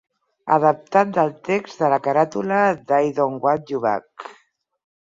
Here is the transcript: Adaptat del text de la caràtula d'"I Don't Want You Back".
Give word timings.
Adaptat 0.53 1.11
del 1.17 1.29
text 1.49 1.83
de 1.85 1.91
la 1.95 2.01
caràtula 2.09 2.65
d'"I 2.81 3.17
Don't 3.21 3.41
Want 3.47 3.75
You 3.77 3.85
Back". 3.87 4.31